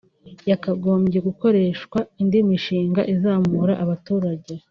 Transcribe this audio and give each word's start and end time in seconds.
yakagombye 0.49 1.19
gukoreshwa 1.27 1.99
indi 2.21 2.39
mishinga 2.49 3.01
izamura 3.13 3.73
abaturage 3.83 4.53